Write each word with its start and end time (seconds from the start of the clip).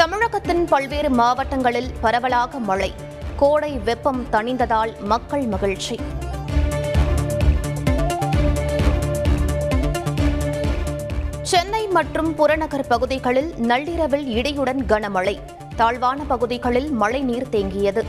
தமிழகத்தின் 0.00 0.64
பல்வேறு 0.64 1.10
மாவட்டங்களில் 1.10 1.90
பரவலாக 2.00 2.58
மழை. 2.58 2.94
கோடை 3.36 3.78
வெப்பம் 3.78 4.26
தணிந்ததால் 4.32 5.00
மக்கள் 5.00 5.46
மகிழ்ச்சி. 5.46 6.00
சென்னை 11.42 11.86
மற்றும் 11.86 12.34
புறநகர் 12.34 12.86
பகுதிகளில் 12.86 13.54
நள்ளிரவில் 13.56 14.26
இடியுடன் 14.36 14.82
கனமழை. 14.88 15.40
தாழ்வான 15.76 16.22
பகுதிகளில் 16.22 16.90
மழைநீர் 16.90 17.48
தேங்கியது. 17.50 18.04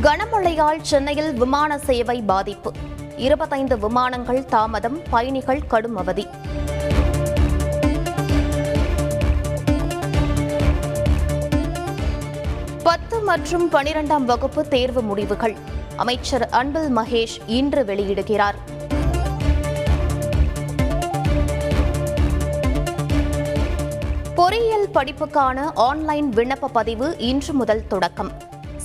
கனமழையால் 0.00 0.80
சென்னையில் 0.80 1.34
விமான 1.34 1.78
சேவை 1.78 2.22
பாதிப்பு. 2.22 2.72
இருபத்தைந்து 3.16 3.78
விமானங்கள் 3.78 4.44
தாமதம் 4.44 5.00
பயணிகள் 5.10 5.66
கடும் 5.66 5.96
அவதி. 5.96 6.26
பத்து 12.82 13.20
மற்றும் 13.20 13.72
பனிரெண்டாம் 13.72 14.24
வகுப்பு 14.24 14.68
தேர்வு 14.68 15.02
முடிவுகள். 15.02 15.56
அமைச்சர் 15.96 16.48
அன்பில் 16.48 16.96
மகேஷ் 16.96 17.36
இன்று 17.46 17.84
வெளியிடுகிறார். 17.84 18.54
பொறியியல் 24.34 24.88
படிப்புக்கான 24.94 25.70
ஆன்லைன் 25.74 26.32
விண்ணப்ப 26.32 26.66
பதிவு 26.72 27.18
இன்று 27.18 27.52
முதல் 27.52 27.86
தொடக்கம். 27.86 28.30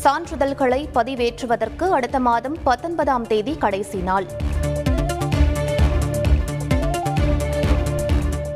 சான்றிதழ்களை 0.04 0.88
பதிவேற்றுவதற்கு 0.94 1.84
அடுத்த 1.84 2.20
மாதம் 2.20 2.58
பத்தொன்பதாம் 2.64 3.28
தேதி 3.28 3.58
கடைசி 3.58 3.98
நாள். 3.98 4.26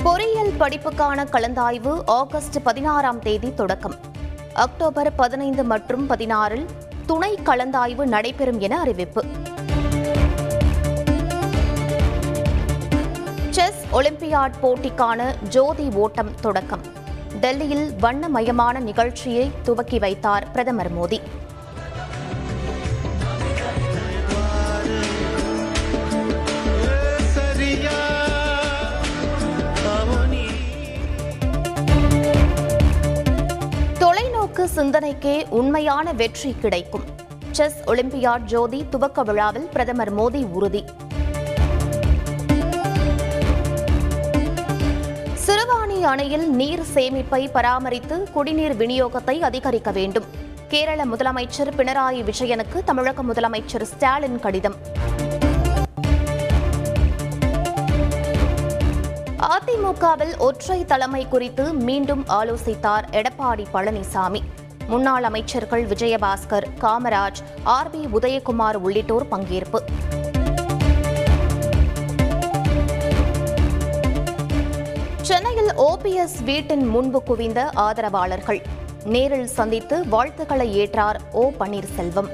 பொறியியல் 0.04 0.54
படிப்புக்கான 0.60 1.26
கலந்தாய்வு 1.32 2.02
ஆகஸ்ட் 2.06 2.64
பதினாறாம் 2.64 3.20
தேதி 3.20 3.54
தொடக்கம். 3.54 3.96
அக்டோபர் 4.54 5.16
பதினைந்து 5.16 5.64
மற்றும் 5.64 6.10
பதினாறில் 6.10 6.66
துணை 7.06 7.40
கலந்தாய்வு 7.46 8.06
நடைபெறும் 8.06 8.60
என 8.60 8.80
அறிவிப்பு. 8.80 9.26
செஸ் 13.50 13.84
ஒலிம்பியாட் 13.92 14.54
போட்டிக்கான 14.62 15.48
ஜோதி 15.48 15.90
ஓட்டம் 15.94 16.32
தொடக்கம். 16.42 17.04
டெல்லியில் 17.40 17.88
வண்ணமயமான 18.04 18.80
நிகழ்ச்சியை 18.80 19.52
துவக்கி 19.64 19.98
வைத்தார் 20.00 20.46
பிரதமர் 20.52 20.92
மோடி. 20.98 21.20
தொலைநோக்கு 34.00 34.66
சிந்தனைக்கே 34.76 35.36
உண்மையான 35.50 36.14
வெற்றி 36.14 36.56
கிடைக்கும். 36.62 37.06
செஸ் 37.52 37.82
ஒலிம்பியாட் 37.88 38.46
ஜோதி 38.54 38.86
துவக்க 38.90 39.24
விழாவில் 39.24 39.68
பிரதமர் 39.74 40.14
மோடி 40.18 40.44
உறுதி. 40.52 40.84
சிறுவாணி 45.96 46.12
அணையில் 46.12 46.50
நீர் 46.50 46.82
சேமிப்பை 46.94 47.52
பராமரித்து 47.52 48.28
குடிநீர் 48.34 48.76
விநியோகத்தை 48.78 49.36
அதிகரிக்க 49.40 49.92
வேண்டும். 49.92 50.26
கேரள 50.68 51.06
முதலமைச்சர் 51.06 51.72
பினராயி 51.78 52.22
விஜயனுக்கு 52.24 52.84
தமிழக 52.84 53.24
முதலமைச்சர் 53.24 53.86
ஸ்டாலின் 53.92 54.40
கடிதம். 54.40 54.76
அதிமுகவில் 59.54 60.38
ஒற்றை 60.38 60.86
தலைமை 60.86 61.28
குறித்து 61.28 61.74
மீண்டும் 61.74 62.26
ஆலோசித்தார் 62.30 63.08
எடப்பாடி 63.12 63.66
பழனிசாமி. 63.74 64.42
முன்னாள் 64.88 65.24
அமைச்சர்கள் 65.24 65.86
விஜயபாஸ்கர் 65.86 66.68
காமராஜ் 66.82 67.42
ஆர் 67.64 67.90
பி 67.90 68.08
உதயகுமார் 68.14 68.76
உள்ளிட்டோர் 68.76 69.28
பங்கேற்பு. 69.32 69.82
சென்னையில் 75.28 75.70
ஓபிஎஸ் 75.78 76.44
வீட்டின் 76.44 76.88
முன்பு 76.88 77.24
குவிந்த 77.24 77.70
ஆதரவாளர்கள். 77.74 78.62
நேரில் 79.04 79.48
சந்தித்து 79.48 80.08
வாழ்த்துக்களை 80.08 80.80
ஏற்றார் 80.80 81.16
ஓ 81.32 81.52
பன்னீர்செல்வம். 81.60 82.30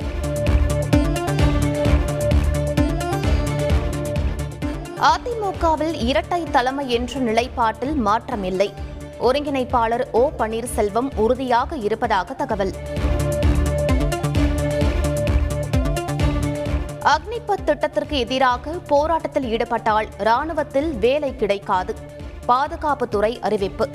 அதிமுகவில் 5.02 5.94
இரட்டை 5.94 6.44
தலைமை 6.44 6.90
என்ற 6.90 7.20
நிலைப்பாட்டில் 7.20 7.96
மாற்றமில்லை. 8.06 8.74
ஒருங்கிணைப்பாளர் 9.22 10.04
ஓ 10.12 10.30
பன்னீர்செல்வம் 10.38 11.16
உறுதியாக 11.16 11.76
இருப்பதாக 11.76 12.34
தகவல். 12.34 12.74
அக்னிபத் 17.04 17.64
திட்டத்திற்கு 17.66 18.18
எதிராக 18.18 18.72
போராட்டத்தில் 18.88 19.44
ஈடுபட்டால் 19.44 20.08
ராணுவத்தில் 20.18 20.94
வேலை 20.94 21.36
கிடைக்காது. 21.36 21.96
பாதுகாப்புத்துறை 22.48 23.40
அறிவிப்பு. 23.40 23.90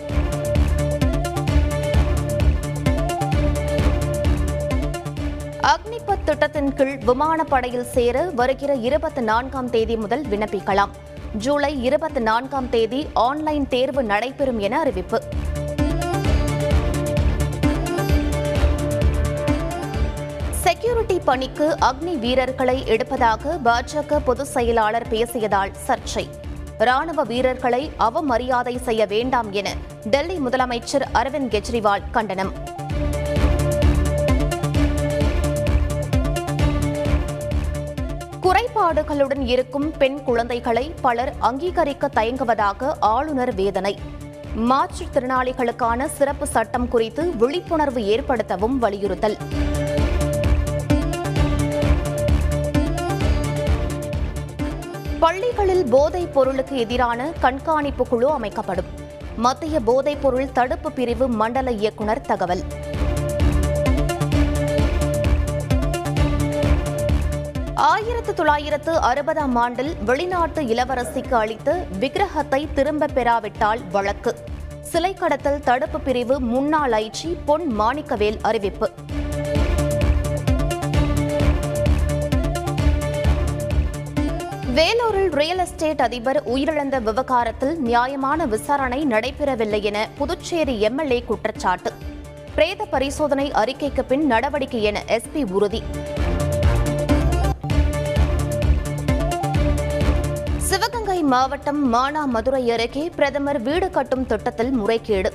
அக்னிபத் 5.61 6.25
திட்டத்தின் 6.25 6.75
கீழ் 6.75 7.01
விமானப்படையில் 7.07 7.83
சேர 7.83 8.31
வருகிற 8.35 8.75
இருபத்தி 8.75 9.21
நான்காம் 9.21 9.71
தேதி 9.71 9.97
முதல் 9.97 10.27
விண்ணப்பிக்கலாம். 10.27 10.91
ஜூலை 11.37 11.83
இருபத்தி 11.83 12.21
நான்காம் 12.21 12.69
தேதி 12.69 13.07
ஆன்லைன் 13.15 13.69
தேர்வு 13.69 14.03
நடைபெறும் 14.03 14.59
என 14.59 14.79
அறிவிப்பு. 14.79 15.23
செக்யூரிட்டி 20.51 21.19
பணிக்கு 21.19 21.77
அக்னி 21.81 22.19
வீரர்களை 22.19 22.83
எடுப்பதாக 22.83 23.59
பாஜக 23.65 24.21
பொதுச் 24.25 24.47
செயலாளர் 24.47 25.07
பேசியதால் 25.11 25.73
சர்ச்சை. 25.87 26.29
ராணுவ 26.79 27.23
வீரர்களை 27.23 27.91
அவமரியாதை 27.99 28.77
செய்ய 28.77 29.07
வேண்டாம் 29.07 29.53
என 29.53 29.75
டெல்லி 30.05 30.37
முதலமைச்சர் 30.37 31.07
அரவிந்த் 31.15 31.49
கெஜ்ரிவால் 31.49 32.03
கண்டனம். 32.11 32.53
குறைபாடுகளுடன் 38.43 39.47
இருக்கும் 39.47 39.97
பெண் 39.99 40.23
குழந்தைகளை 40.23 40.95
பலர் 41.01 41.35
அங்கீகரிக்க 41.39 42.09
தயங்குவதாக 42.15 42.93
ஆளுநர் 43.01 43.55
வேதனை. 43.55 43.99
மாற்றுத்திறனாளிகளுக்கான 44.57 46.07
சிறப்பு 46.07 46.47
சட்டம் 46.47 46.89
குறித்து 46.89 47.37
விழிப்புணர்வு 47.37 48.01
ஏற்படுத்தவும் 48.01 48.79
வலியுறுத்தல். 48.79 49.37
பள்ளிகளில் 55.19 55.85
போதைப் 55.85 56.35
பொருளுக்கு 56.35 56.77
எதிரான 56.77 57.33
கண்காணிப்பு 57.41 58.09
குழு 58.09 58.31
அமைக்கப்படும். 58.31 58.85
மத்திய 59.37 59.81
போதைப் 59.81 60.23
பொருள் 60.23 60.53
தடுப்பு 60.53 60.93
பிரிவு 60.93 61.29
மண்டல 61.29 61.71
இயக்குநர் 61.71 62.21
தகவல். 62.21 62.63
ஆயிரத்து 67.75 68.35
தொள்ளாயிரத்து 68.35 68.93
அறுபதாம் 68.93 69.55
ஆண்டில் 69.55 69.97
வெளிநாட்டு 70.05 70.63
இளவரசிக்கு 70.63 71.33
அளித்த 71.33 71.85
விக்கிரகத்தை 71.99 72.69
திரும்ப 72.75 73.07
பெறாவிட்டால் 73.07 73.81
வழக்கு. 73.93 74.37
சிலை 74.81 75.15
கடத்தல் 75.15 75.61
தடுப்பு 75.61 76.01
பிரிவு 76.01 76.41
முன்னாள் 76.41 76.93
ஐச்சி 76.93 77.37
பொன் 77.45 77.81
மாணிக்கவேல் 77.81 78.39
அறிவிப்பு. 78.43 78.91
வேலூரில் 84.77 85.31
ரியல் 85.31 85.59
எஸ்டேட் 85.59 86.01
அதிபர் 86.01 86.39
உயிரிழந்த 86.55 86.97
விவகாரத்தில் 87.03 87.79
நியாயமான 87.81 88.47
விசாரணை 88.47 89.07
நடைபெறவில்லை 89.07 89.81
என 89.83 90.09
புதுச்சேரி 90.19 90.81
எம்எல்ஏ 90.81 91.23
குற்றச்சாட்டு. 91.23 91.93
பிரேத 92.55 92.85
பரிசோதனை 92.85 93.51
அறிக்கைக்கு 93.51 94.03
பின் 94.03 94.27
நடவடிக்கை 94.27 94.83
என 94.83 95.03
எஸ்பி 95.09 95.43
உறுதி. 95.51 95.83
சிவகங்கை 100.57 101.23
மாவட்டம் 101.23 101.95
மானாமதுரை 101.95 102.71
அருகே 102.71 103.11
பிரதமர் 103.17 103.63
வீடு 103.63 103.91
கட்டும் 103.91 104.27
திட்டத்தில் 104.27 104.71
முறைகேடு. 104.71 105.33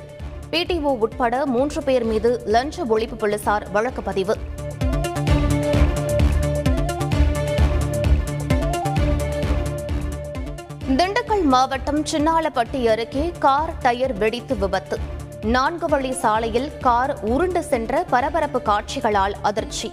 பிடிஓ 0.52 0.92
உட்பட 0.98 1.46
மூன்று 1.46 1.84
பேர் 1.84 2.04
மீது 2.04 2.42
லஞ்ச 2.46 2.84
ஒழிப்பு 2.86 3.16
போலீசார் 3.18 3.72
வழக்கு 3.72 4.02
பதிவு 4.02 4.36
நாமக்கல் 11.42 11.60
மாவட்டம் 11.60 12.02
சின்னாலப்பட்டி 12.10 12.80
அருகே 12.92 13.24
கார் 13.44 13.72
டயர் 13.84 14.14
வெடித்து 14.22 14.56
விபத்து. 14.62 14.98
நான்கு 15.54 15.88
வழி 15.94 16.12
சாலையில் 16.24 16.68
கார் 16.86 17.14
உருண்டு 17.34 17.62
சென்ற 17.70 18.04
பரபரப்பு 18.12 18.60
காட்சிகளால் 18.68 19.36
அதிர்ச்சி. 19.50 19.90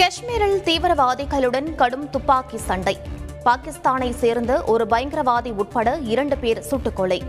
காஷ்மீரில் 0.00 0.60
தீவிரவாதிகளுடன் 0.68 1.70
கடும் 1.80 2.06
துப்பாக்கி 2.10 2.60
சண்டை. 2.68 2.96
பாகிஸ்தானை 3.44 4.10
சேர்ந்த 4.10 4.62
ஒரு 4.62 4.86
பயங்கரவாதி 4.86 5.52
உட்பட 5.52 5.98
இரண்டு 6.02 6.38
பேர் 6.38 6.64
சுட்டுக்கொலை. 6.70 7.20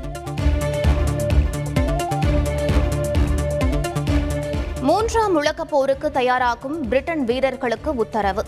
மூன்றாம் 4.81 5.35
உலகப் 5.35 5.69
போருக்கு 5.69 6.11
தயாராகும் 6.11 6.87
பிரிட்டன் 6.87 7.23
வீரர்களுக்கு 7.23 7.95
உத்தரவு. 7.95 8.43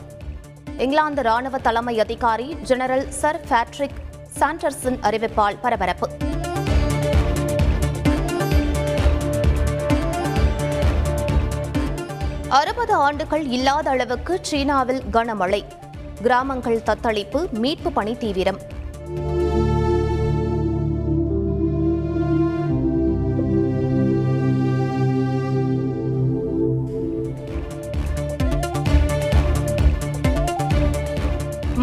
இங்கிலாந்து 0.78 1.24
ராணுவ 1.24 1.58
தலைமை 1.58 2.00
அதிகாரி 2.00 2.56
ஜெனரல் 2.56 3.12
சர் 3.12 3.42
பேட்ரிக் 3.50 4.02
சாண்டர்சன் 4.40 5.00
அறிவிப்பால் 5.02 5.58
பரபரப்பு. 5.62 6.10
அறுபது 12.50 12.94
ஆண்டுகள் 12.94 13.46
இல்லாத 13.46 13.90
அளவுக்கு 13.90 14.40
சீனாவில் 14.42 15.04
கனமழை. 15.12 15.64
கிராமங்கள் 16.26 16.84
தத்தளிப்பு 16.86 17.40
மீட்பு 17.62 17.90
பணி 17.92 18.14
தீவிரம். 18.22 18.60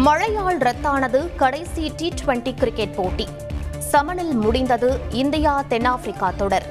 மழையால் 0.05 0.57
ரத்தானது 0.57 1.19
கடைசி 1.35 1.91
டி 1.97 2.13
டுவெண்டி 2.19 2.53
கிரிக்கெட் 2.53 2.95
போட்டி. 2.95 3.27
சமனில் 3.91 4.35
முடிந்தது 4.45 4.89
இந்தியா 5.23 5.53
தென்னாப்பிரிக்கா 5.61 6.29
தொடர். 6.37 6.67